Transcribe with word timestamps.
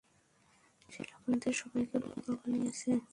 সে 0.89 1.01
আপনাদের 1.17 1.53
সবাইকে 1.61 1.97
বোকা 2.03 2.33
বানিয়েছে! 2.39 2.91